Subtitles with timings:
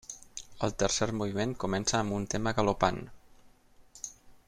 [0.67, 3.01] El tercer moviment comença amb un tema galopant.